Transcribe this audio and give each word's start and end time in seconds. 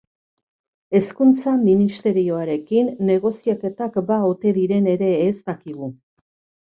Hezkuntza 0.99 1.51
Ministerioarekin 1.65 2.89
negoziaketak 3.11 4.01
ba 4.09 4.21
ote 4.33 4.55
diren 4.57 4.93
ere 4.95 5.11
ez 5.27 5.35
dakigu. 5.51 5.91